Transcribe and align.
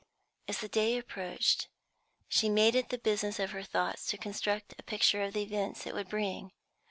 As 0.47 0.57
the 0.61 0.67
day 0.67 0.97
approached, 0.97 1.67
she 2.27 2.49
made 2.49 2.73
it 2.73 2.89
the 2.89 2.97
business 2.97 3.37
of 3.37 3.51
her 3.51 3.61
thoughts 3.61 4.07
to 4.07 4.17
construct 4.17 4.73
a 4.79 4.81
picture 4.81 5.21
of 5.21 5.33
the 5.33 5.43
events 5.43 5.85
it 5.85 5.93
would 5.93 6.09
bring. 6.09 6.53